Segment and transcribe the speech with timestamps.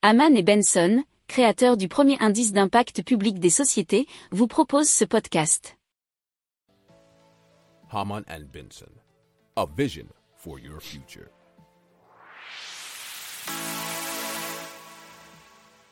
[0.00, 5.76] Haman et Benson, créateurs du premier indice d'impact public des sociétés, vous proposent ce podcast.
[7.90, 8.92] Haman and Benson,
[9.56, 10.04] a vision
[10.36, 11.26] for your future.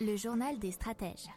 [0.00, 1.28] Le journal des stratèges.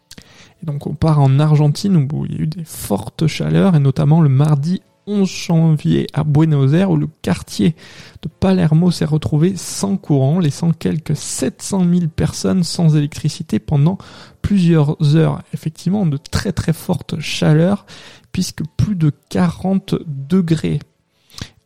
[0.64, 3.80] Et donc on part en Argentine où il y a eu des fortes chaleurs et
[3.80, 7.76] notamment le mardi 11 janvier à Buenos Aires où le quartier
[8.22, 13.98] de Palermo s'est retrouvé sans courant, laissant quelques 700 000 personnes sans électricité pendant
[14.42, 15.42] plusieurs heures.
[15.54, 17.86] Effectivement, de très très fortes chaleurs
[18.32, 20.80] puisque plus de 40 degrés.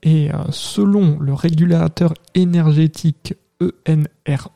[0.04, 3.34] Et euh, selon le régulateur énergétique
[3.88, 4.52] ENRE,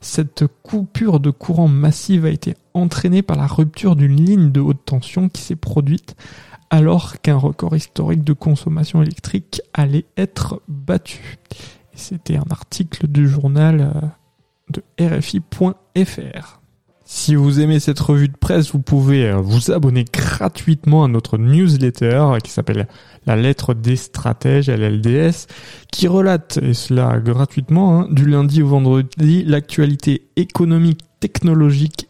[0.00, 4.84] cette coupure de courant massive a été entraînée par la rupture d'une ligne de haute
[4.84, 6.16] tension qui s'est produite
[6.70, 11.38] alors qu'un record historique de consommation électrique allait être battu.
[11.94, 14.00] C'était un article du journal euh,
[14.70, 16.60] de RFI.fr.
[17.12, 21.38] Si vous aimez cette revue de presse, vous pouvez euh, vous abonner gratuitement à notre
[21.38, 22.86] newsletter qui s'appelle
[23.26, 25.48] La lettre des stratèges, LLDS,
[25.90, 32.09] qui relate, et cela gratuitement, hein, du lundi au vendredi, l'actualité économique, technologique